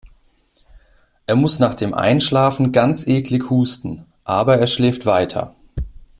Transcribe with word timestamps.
Er 1.27 1.35
muss 1.35 1.59
nach 1.59 1.75
dem 1.75 1.93
Einschlafen 1.93 2.71
ganz 2.71 3.05
eklig 3.05 3.51
husten, 3.51 4.07
aber 4.23 4.57
er 4.57 4.65
schläft 4.65 5.05
weiter. 5.05 5.53